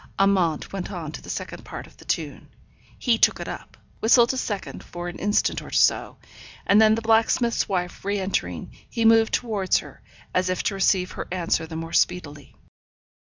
Amante 0.17 0.67
went 0.73 0.91
on 0.91 1.11
to 1.11 1.21
the 1.21 1.29
second 1.29 1.63
part 1.63 1.85
of 1.85 1.97
the 1.97 2.05
tune. 2.05 2.47
He 2.97 3.19
took 3.19 3.39
it 3.39 3.47
up, 3.47 3.77
whistled 3.99 4.33
a 4.33 4.35
second 4.37 4.83
for 4.83 5.07
an 5.07 5.19
instant 5.19 5.61
or 5.61 5.69
so, 5.69 6.17
and 6.65 6.81
then 6.81 6.95
the 6.95 7.03
blacksmith's 7.03 7.69
wife 7.69 8.03
re 8.03 8.17
entering, 8.19 8.75
he 8.89 9.05
moved 9.05 9.31
towards 9.31 9.77
her, 9.77 10.01
as 10.33 10.49
if 10.49 10.63
to 10.63 10.73
receive 10.73 11.11
her 11.11 11.27
answer 11.31 11.67
the 11.67 11.75
more 11.75 11.93
speedily. 11.93 12.55